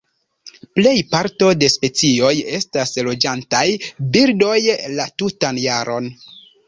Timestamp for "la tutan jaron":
4.99-6.09